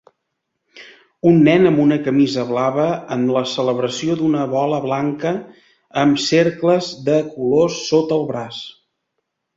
[1.31, 5.35] Un nen amb una camisa blava en la celebració d'una bola blanca
[6.05, 8.65] amb cercles de colors sota el braç.